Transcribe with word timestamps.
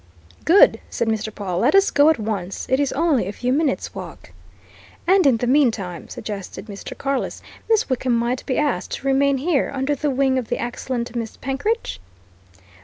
"Good!" 0.45 0.79
said 0.89 1.07
Mr. 1.07 1.29
Pawle. 1.31 1.59
"Let 1.59 1.75
us 1.75 1.91
go 1.91 2.09
at 2.09 2.17
once 2.17 2.65
it 2.71 2.79
is 2.79 2.91
only 2.93 3.27
a 3.27 3.31
few 3.31 3.53
minutes' 3.53 3.93
walk." 3.93 4.31
"And 5.05 5.27
in 5.27 5.37
the 5.37 5.45
meantime," 5.45 6.09
suggested 6.09 6.65
Mr. 6.65 6.97
Carless, 6.97 7.43
"Miss 7.69 7.87
Wickham 7.87 8.15
might 8.15 8.43
be 8.47 8.57
asked 8.57 8.89
to 8.93 9.05
remain 9.05 9.37
here 9.37 9.69
under 9.71 9.93
the 9.93 10.09
wing 10.09 10.39
of 10.39 10.47
the 10.47 10.57
excellent 10.59 11.15
Miss 11.15 11.37
Penkridge?" 11.37 11.99